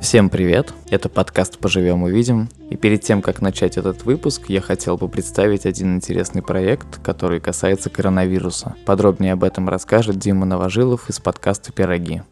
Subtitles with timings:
[0.00, 0.72] Всем привет!
[0.90, 2.48] Это подкаст «Поживем увидим».
[2.70, 7.40] И перед тем, как начать этот выпуск, я хотел бы представить один интересный проект, который
[7.40, 8.74] касается коронавируса.
[8.84, 12.22] Подробнее об этом расскажет Дима Новожилов из подкаста «Пироги».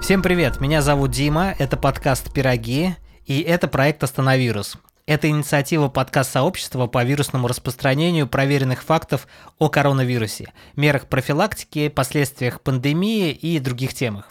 [0.00, 2.94] Всем привет, меня зовут Дима, это подкаст «Пироги»,
[3.26, 4.78] и это проект «Остановирус».
[5.08, 9.26] Это инициатива подкаст-сообщества по вирусному распространению проверенных фактов
[9.58, 14.28] о коронавирусе, мерах профилактики, последствиях пандемии и других темах.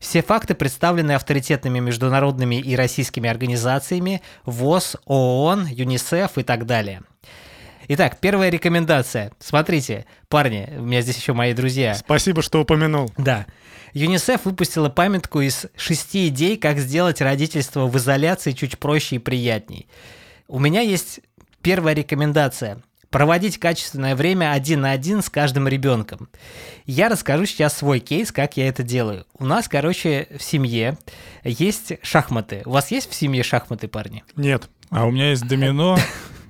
[0.00, 7.00] Все факты представлены авторитетными международными и российскими организациями ВОЗ, ООН, ЮНИСЕФ и так далее.
[7.88, 9.32] Итак, первая рекомендация.
[9.38, 11.94] Смотрите, парни, у меня здесь еще мои друзья.
[11.94, 13.10] Спасибо, что упомянул.
[13.16, 13.46] Да.
[13.94, 19.86] ЮНИСЕФ выпустила памятку из шести идей, как сделать родительство в изоляции чуть проще и приятней.
[20.48, 21.20] У меня есть
[21.62, 26.28] первая рекомендация проводить качественное время один на один с каждым ребенком.
[26.86, 29.26] Я расскажу сейчас свой кейс, как я это делаю.
[29.38, 30.96] У нас, короче, в семье
[31.44, 32.62] есть шахматы.
[32.64, 34.24] У вас есть в семье шахматы, парни?
[34.34, 34.68] Нет.
[34.88, 35.98] А у меня есть домино,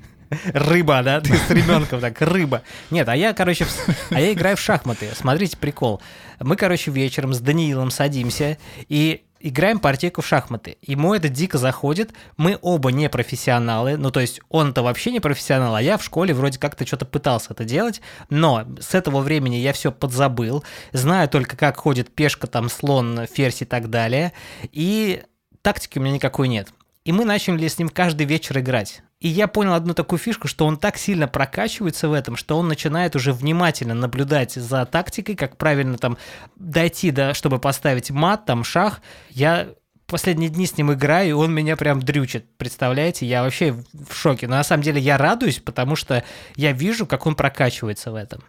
[0.53, 1.21] Рыба, да?
[1.23, 2.63] Ты с ребенком так, рыба.
[2.91, 3.67] Нет, а я, короче,
[4.11, 5.11] а я играю в шахматы.
[5.15, 6.01] Смотрите, прикол.
[6.41, 10.79] Мы, короче, вечером с Даниилом садимся и играем партийку в шахматы.
[10.83, 12.13] Ему это дико заходит.
[12.37, 13.97] Мы оба не профессионалы.
[13.97, 17.53] Ну, то есть он-то вообще не профессионал, а я в школе вроде как-то что-то пытался
[17.53, 18.01] это делать.
[18.31, 20.65] Но с этого времени я все подзабыл.
[20.93, 24.33] Знаю только, как ходит пешка, там, слон, ферзь и так далее.
[24.71, 25.23] И
[25.61, 26.69] тактики у меня никакой нет.
[27.05, 29.03] И мы начали с ним каждый вечер играть.
[29.19, 32.69] И я понял одну такую фишку, что он так сильно прокачивается в этом, что он
[32.69, 36.17] начинает уже внимательно наблюдать за тактикой, как правильно там
[36.57, 39.01] дойти до, чтобы поставить мат, там шах.
[39.31, 39.69] Я
[40.07, 43.27] последние дни с ним играю, и он меня прям дрючит, представляете?
[43.27, 44.47] Я вообще в шоке.
[44.47, 46.23] Но на самом деле я радуюсь, потому что
[46.55, 48.45] я вижу, как он прокачивается в этом.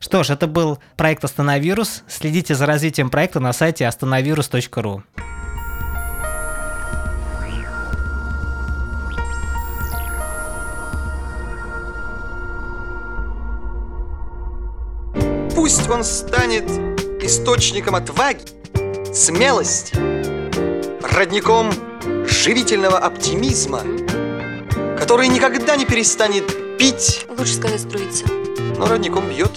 [0.00, 2.02] Что ж, это был проект «Остановирус».
[2.08, 5.02] Следите за развитием проекта на сайте остановирус.ру.
[15.66, 16.62] Пусть он станет
[17.20, 18.38] источником отваги,
[19.12, 19.96] смелости,
[21.12, 21.72] родником
[22.24, 23.80] живительного оптимизма,
[24.96, 28.26] который никогда не перестанет пить, Лучше сказать струиться.
[28.78, 29.50] но родником бьет.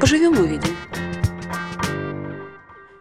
[0.00, 0.76] Поживем увидим.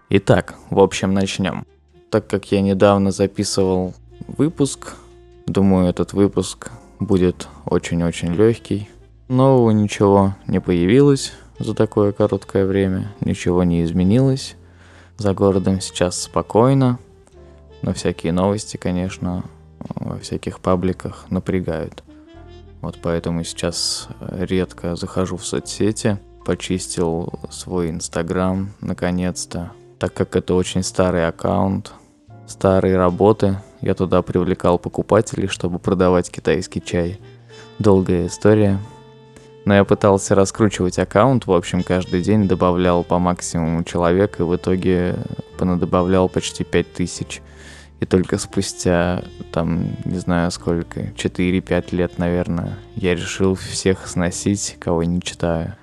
[0.09, 1.67] Итак, в общем, начнем.
[2.09, 3.93] Так как я недавно записывал
[4.27, 4.95] выпуск,
[5.45, 8.89] думаю, этот выпуск будет очень-очень легкий.
[9.29, 14.55] Нового ничего не появилось за такое короткое время, ничего не изменилось.
[15.17, 16.97] За городом сейчас спокойно,
[17.83, 19.43] но всякие новости, конечно,
[19.77, 22.03] во всяких пабликах напрягают.
[22.81, 30.81] Вот поэтому сейчас редко захожу в соцсети, почистил свой инстаграм наконец-то, так как это очень
[30.81, 31.93] старый аккаунт,
[32.47, 37.19] старые работы, я туда привлекал покупателей, чтобы продавать китайский чай.
[37.77, 38.79] Долгая история,
[39.65, 44.55] но я пытался раскручивать аккаунт, в общем, каждый день добавлял по максимуму человек, и в
[44.55, 45.15] итоге
[45.57, 47.41] понадобавлял почти 5000.
[47.99, 55.03] И только спустя, там, не знаю сколько, 4-5 лет, наверное, я решил всех сносить, кого
[55.03, 55.75] не читаю.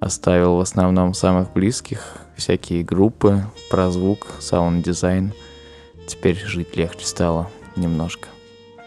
[0.00, 5.34] Оставил в основном самых близких, всякие группы про звук, саунд-дизайн.
[6.06, 8.28] Теперь жить легче стало немножко.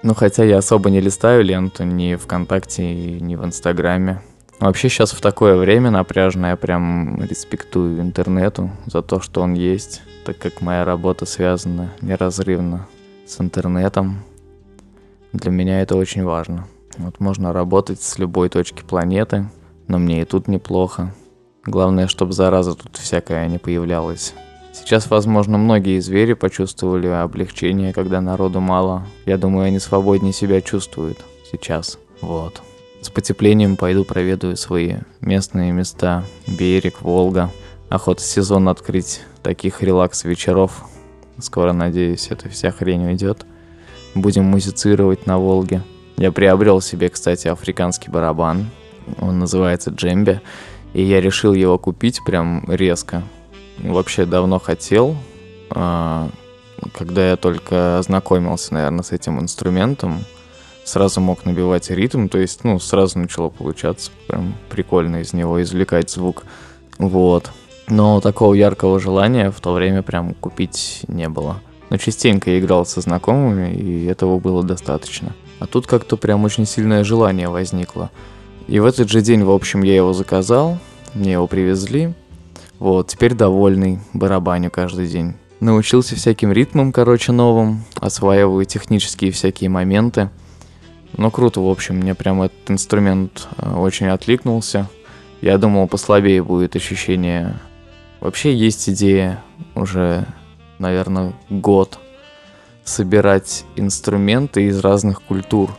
[0.04, 4.22] Ну, хотя я особо не листаю ленту ни ВКонтакте, ни в Инстаграме.
[4.62, 10.04] Вообще сейчас в такое время напряжное, я прям респектую интернету за то, что он есть,
[10.24, 12.88] так как моя работа связана неразрывно
[13.26, 14.22] с интернетом.
[15.34, 16.68] Для меня это очень важно.
[16.98, 19.50] Вот можно работать с любой точки планеты,
[19.88, 21.12] но мне и тут неплохо.
[21.66, 24.36] Главное, чтобы зараза тут всякая не появлялась.
[24.74, 29.08] Сейчас, возможно, многие звери почувствовали облегчение, когда народу мало.
[29.26, 31.18] Я думаю, они свободнее себя чувствуют
[31.52, 31.98] сейчас.
[32.22, 32.62] Вот.
[33.02, 36.24] С потеплением пойду проведаю свои местные места.
[36.48, 37.50] Берег, Волга.
[37.90, 40.86] Охота сезон открыть таких релакс-вечеров.
[41.40, 43.46] Скоро, надеюсь, эта вся хрень уйдет.
[44.14, 45.82] Будем музицировать на Волге.
[46.18, 48.70] Я приобрел себе, кстати, африканский барабан.
[49.18, 50.42] Он называется джембе.
[50.94, 53.24] И я решил его купить прям резко.
[53.80, 55.16] Вообще давно хотел.
[55.72, 56.30] А,
[56.96, 60.24] когда я только ознакомился, наверное, с этим инструментом,
[60.84, 66.10] сразу мог набивать ритм, то есть, ну, сразу начало получаться прям прикольно из него извлекать
[66.10, 66.44] звук.
[66.98, 67.52] Вот.
[67.88, 71.62] Но такого яркого желания в то время прям купить не было.
[71.90, 75.36] Но частенько я играл со знакомыми, и этого было достаточно.
[75.60, 78.10] А тут как-то прям очень сильное желание возникло.
[78.68, 80.78] И в этот же день, в общем, я его заказал,
[81.14, 82.14] мне его привезли.
[82.80, 85.34] Вот, теперь довольный, барабаню каждый день.
[85.60, 90.30] Научился всяким ритмам, короче, новым, осваиваю технические всякие моменты.
[91.18, 94.90] Ну, круто, в общем, мне прям этот инструмент э, очень откликнулся.
[95.42, 97.60] Я думал, послабее будет ощущение.
[98.20, 99.44] Вообще есть идея
[99.76, 100.26] уже,
[100.80, 102.00] наверное, год
[102.84, 105.72] собирать инструменты из разных культур.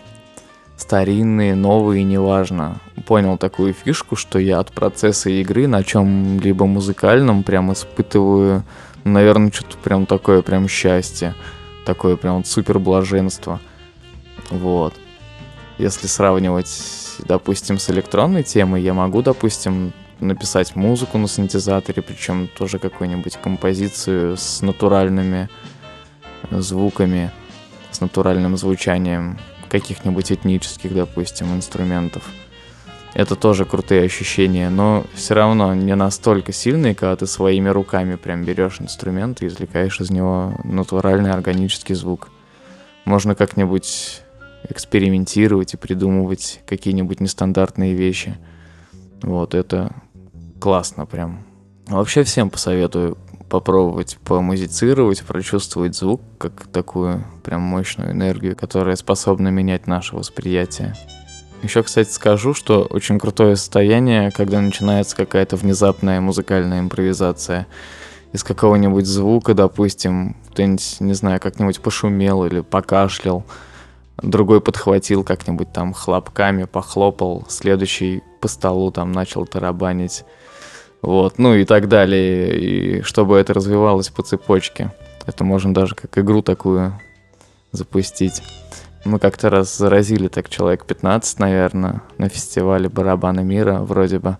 [0.76, 2.80] Старинные, новые, неважно.
[3.06, 8.64] Понял такую фишку, что я от процесса игры на чем-либо музыкальном прям испытываю,
[9.04, 11.34] наверное, что-то прям такое прям счастье.
[11.84, 13.60] Такое прям супер блаженство.
[14.50, 14.94] Вот.
[15.78, 22.78] Если сравнивать, допустим, с электронной темой, я могу, допустим, написать музыку на синтезаторе, причем тоже
[22.78, 25.48] какую-нибудь композицию с натуральными
[26.50, 27.30] звуками,
[27.90, 29.38] с натуральным звучанием
[29.68, 32.22] каких-нибудь этнических, допустим, инструментов.
[33.14, 38.44] Это тоже крутые ощущения, но все равно не настолько сильные, когда ты своими руками прям
[38.44, 42.30] берешь инструмент и извлекаешь из него натуральный органический звук.
[43.04, 44.22] Можно как-нибудь
[44.68, 48.36] экспериментировать и придумывать какие-нибудь нестандартные вещи.
[49.22, 49.94] Вот это
[50.60, 51.44] классно прям.
[51.86, 53.18] Вообще всем посоветую
[53.48, 60.94] попробовать помузицировать, прочувствовать звук как такую прям мощную энергию, которая способна менять наше восприятие.
[61.62, 67.66] Еще, кстати, скажу, что очень крутое состояние, когда начинается какая-то внезапная музыкальная импровизация.
[68.32, 73.44] Из какого-нибудь звука, допустим, кто-нибудь, не знаю, как-нибудь пошумел или покашлял,
[74.20, 80.24] другой подхватил как-нибудь там хлопками, похлопал, следующий по столу там начал тарабанить.
[81.00, 82.58] Вот, ну и так далее.
[82.60, 84.92] И чтобы это развивалось по цепочке.
[85.26, 86.98] Это можно даже как игру такую
[87.72, 88.42] запустить.
[89.04, 94.36] Мы как-то раз заразили так человек 15, наверное, на фестивале барабана мира вроде бы.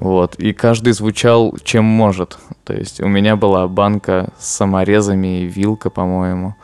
[0.00, 0.34] Вот.
[0.36, 2.38] И каждый звучал чем может.
[2.64, 6.56] То есть у меня была банка с саморезами и вилка, по-моему.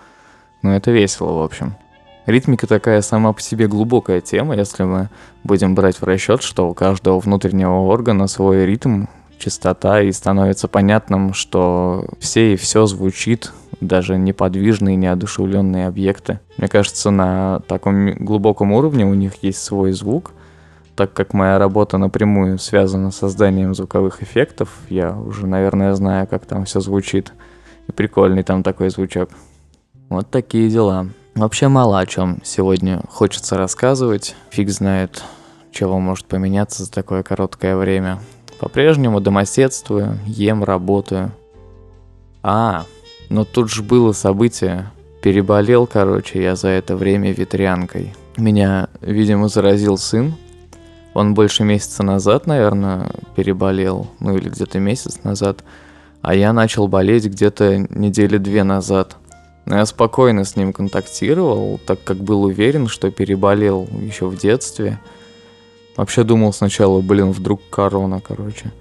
[0.62, 1.74] Ну, это весело, в общем.
[2.30, 5.08] Ритмика такая сама по себе глубокая тема, если мы
[5.42, 9.06] будем брать в расчет, что у каждого внутреннего органа свой ритм,
[9.36, 16.38] частота, и становится понятным, что все и все звучит, даже неподвижные, неодушевленные объекты.
[16.56, 20.30] Мне кажется, на таком глубоком уровне у них есть свой звук,
[20.94, 26.46] так как моя работа напрямую связана с созданием звуковых эффектов, я уже, наверное, знаю, как
[26.46, 27.32] там все звучит.
[27.88, 29.30] И прикольный там такой звучок.
[30.10, 31.08] Вот такие дела.
[31.34, 34.34] Вообще мало о чем сегодня хочется рассказывать.
[34.50, 35.22] Фиг знает,
[35.72, 38.20] чего может поменяться за такое короткое время.
[38.58, 41.32] По-прежнему домоседствую, ем, работаю.
[42.42, 42.84] А,
[43.28, 44.90] но тут же было событие.
[45.22, 48.14] Переболел, короче, я за это время ветрянкой.
[48.36, 50.34] Меня, видимо, заразил сын.
[51.14, 54.08] Он больше месяца назад, наверное, переболел.
[54.18, 55.64] Ну или где-то месяц назад.
[56.22, 59.16] А я начал болеть где-то недели две назад.
[59.70, 64.98] Но я спокойно с ним контактировал, так как был уверен, что переболел еще в детстве.
[65.96, 68.72] Вообще думал сначала, блин, вдруг корона, короче.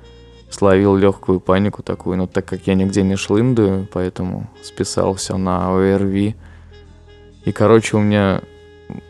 [0.49, 5.69] Словил легкую панику такую, но так как я нигде не шлындаю, поэтому списал все на
[5.75, 6.35] ОРВИ.
[7.45, 8.41] И, короче, у меня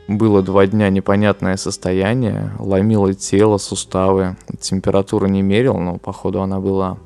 [0.09, 4.35] было два дня непонятное состояние, ломило тело, суставы.
[4.59, 6.97] Температуру не мерил, но походу она была.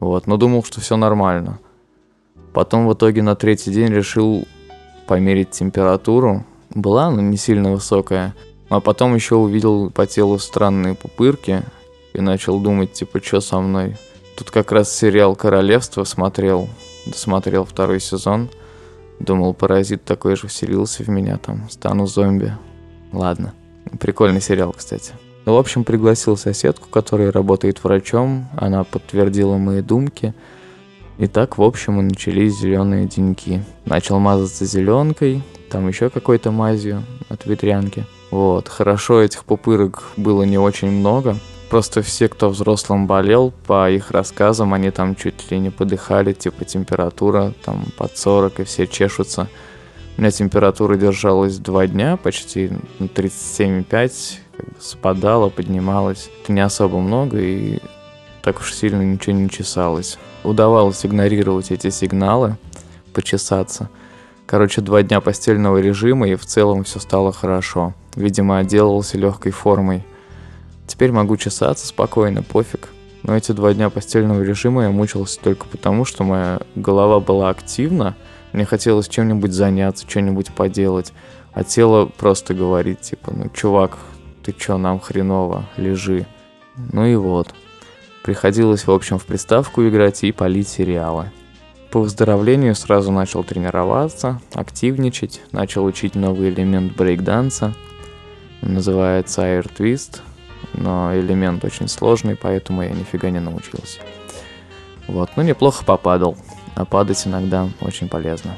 [0.00, 1.60] Вот, но думал, что все нормально.
[2.56, 4.48] Потом в итоге на третий день решил
[5.06, 6.46] померить температуру.
[6.70, 8.34] Была она не сильно высокая.
[8.70, 11.62] А потом еще увидел по телу странные пупырки
[12.14, 13.98] и начал думать, типа, что со мной.
[14.38, 16.66] Тут как раз сериал «Королевство» смотрел,
[17.04, 18.48] досмотрел второй сезон.
[19.20, 22.54] Думал, паразит такой же вселился в меня, там, стану зомби.
[23.12, 23.52] Ладно.
[24.00, 25.12] Прикольный сериал, кстати.
[25.44, 28.48] Ну, в общем, пригласил соседку, которая работает врачом.
[28.56, 30.32] Она подтвердила мои думки–
[31.18, 33.62] и так, в общем, и начались зеленые деньки.
[33.84, 38.04] Начал мазаться зеленкой, там еще какой-то мазью от ветрянки.
[38.30, 41.36] Вот, хорошо этих пупырок было не очень много.
[41.70, 46.64] Просто все, кто взрослым болел, по их рассказам, они там чуть ли не подыхали, типа
[46.64, 49.48] температура там под 40, и все чешутся.
[50.16, 52.70] У меня температура держалась два дня, почти
[53.00, 56.30] 37,5, как бы спадала, поднималась.
[56.42, 57.80] Это не особо много, и
[58.46, 62.56] так уж сильно ничего не чесалось удавалось игнорировать эти сигналы,
[63.12, 63.90] почесаться.
[64.46, 67.94] Короче, два дня постельного режима, и в целом все стало хорошо.
[68.14, 70.04] Видимо, отделался легкой формой.
[70.86, 72.88] Теперь могу чесаться спокойно, пофиг.
[73.24, 78.14] Но эти два дня постельного режима я мучился только потому, что моя голова была активна,
[78.52, 81.12] мне хотелось чем-нибудь заняться, что-нибудь поделать,
[81.52, 83.98] а тело просто говорит, типа, ну, чувак,
[84.44, 86.26] ты чё, нам хреново, лежи.
[86.76, 87.52] Ну и вот.
[88.26, 91.30] Приходилось, в общем, в приставку играть и полить сериалы.
[91.92, 97.72] По выздоровлению сразу начал тренироваться, активничать, начал учить новый элемент брейкданса.
[98.62, 100.22] Называется Air Twist,
[100.72, 104.00] но элемент очень сложный, поэтому я нифига не научился.
[105.06, 106.36] Вот, ну неплохо попадал,
[106.74, 108.56] а падать иногда очень полезно.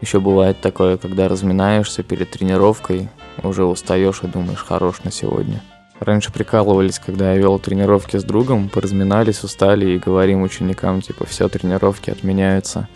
[0.00, 3.08] Еще бывает такое, когда разминаешься перед тренировкой,
[3.42, 5.60] уже устаешь и думаешь, хорош на сегодня.
[6.00, 11.46] Раньше прикалывались, когда я вел тренировки с другом, поразминались, устали и говорим ученикам, типа, все,
[11.50, 12.88] тренировки отменяются.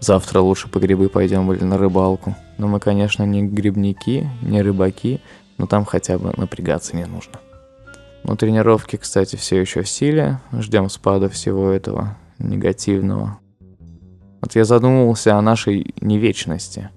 [0.00, 2.34] Завтра лучше по грибы пойдем или на рыбалку.
[2.58, 5.20] Но мы, конечно, не грибники, не рыбаки,
[5.58, 7.38] но там хотя бы напрягаться не нужно.
[8.24, 10.40] Но тренировки, кстати, все еще в силе.
[10.52, 13.38] Ждем спада всего этого негативного.
[14.40, 16.90] Вот я задумывался о нашей невечности,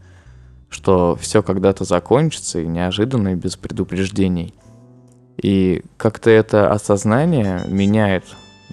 [0.70, 4.56] что все когда-то закончится и неожиданно, и без предупреждений–
[5.38, 8.26] и как-то это осознание меняет,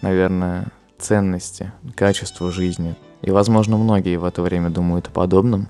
[0.03, 2.95] наверное, ценности, качество жизни.
[3.23, 5.69] И, возможно, многие в это время думают о подобном.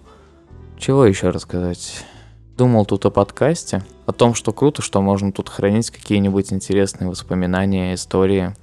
[0.78, 2.04] Чего еще рассказать?
[2.56, 7.94] Думал тут о подкасте, о том, что круто, что можно тут хранить какие-нибудь интересные воспоминания,
[7.94, 8.54] истории,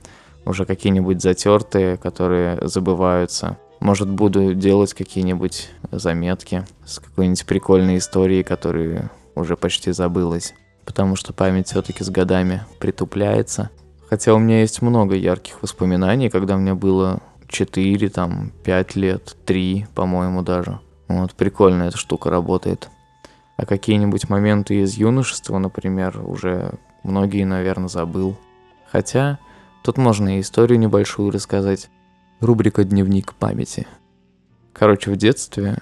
[0.45, 3.57] уже какие-нибудь затертые, которые забываются.
[3.79, 10.53] Может, буду делать какие-нибудь заметки с какой-нибудь прикольной историей, которая уже почти забылась
[10.87, 13.69] потому что память все-таки с годами притупляется.
[14.09, 19.87] Хотя у меня есть много ярких воспоминаний, когда мне было 4, там, 5 лет, 3,
[19.93, 20.79] по-моему, даже.
[21.09, 22.89] Вот, прикольно эта штука работает.
[23.57, 28.37] А какие-нибудь моменты из юношества, например, уже многие, наверное, забыл.
[28.89, 29.39] Хотя
[29.83, 31.89] тут можно и историю небольшую рассказать.
[32.39, 33.87] Рубрика «Дневник памяти».
[34.71, 35.79] Короче, в детстве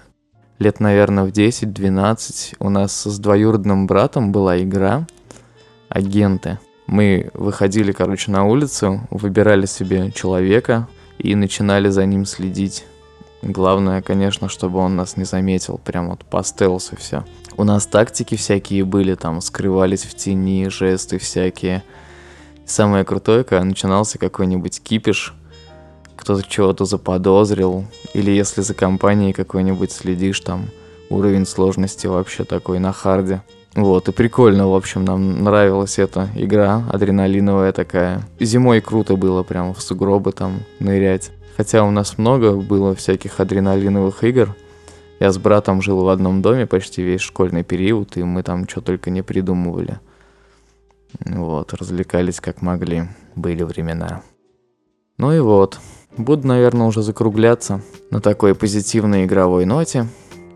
[0.60, 5.06] лет, наверное, в 10-12 у нас с двоюродным братом была игра
[5.90, 6.60] «Агенты».
[6.88, 12.86] Мы выходили, короче, на улицу, выбирали себе человека и начинали за ним следить.
[13.42, 17.26] Главное, конечно, чтобы он нас не заметил, прям вот по стелсу все.
[17.58, 21.84] У нас тактики всякие были, там скрывались в тени, жесты всякие.
[22.66, 25.34] самое крутое, когда начинался какой-нибудь кипиш–
[26.26, 30.70] кто-то чего-то заподозрил, или если за компанией какой-нибудь следишь, там
[31.12, 33.44] уровень сложности вообще такой на харде.
[33.76, 38.28] Вот, и прикольно, в общем, нам нравилась эта игра, адреналиновая такая.
[38.40, 41.30] Зимой круто было прям в сугробы там нырять.
[41.58, 44.56] Хотя у нас много было всяких адреналиновых игр.
[45.20, 48.82] Я с братом жил в одном доме почти весь школьный период, и мы там что
[48.82, 50.00] только не придумывали.
[51.20, 53.04] Вот, развлекались как могли.
[53.36, 54.24] Были времена.
[55.18, 55.80] Ну и вот,
[56.18, 60.08] Буду, наверное, уже закругляться на такой позитивной игровой ноте.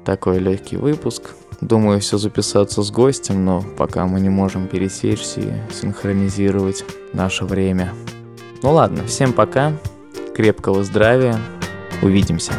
[0.05, 1.31] Такой легкий выпуск.
[1.59, 7.93] Думаю, все записаться с гостем, но пока мы не можем пересечься и синхронизировать наше время.
[8.63, 9.73] Ну ладно, всем пока,
[10.33, 11.37] крепкого здравия,
[12.01, 12.53] увидимся.